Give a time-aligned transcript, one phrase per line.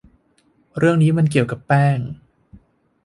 [0.77, 1.99] เรื่องนี้มันเกี่ยวกับแป้ง